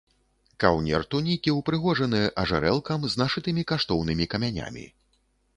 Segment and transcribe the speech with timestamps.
[0.61, 4.85] Каўнер тунікі ўпрыгожаны ажарэлкам з нашытымі каштоўнымі камянямі.